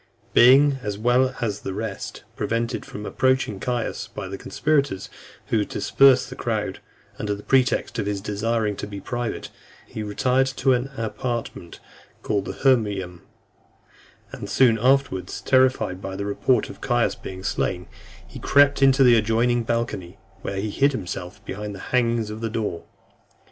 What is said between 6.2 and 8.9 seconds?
the crowd, under the pretext of his desiring to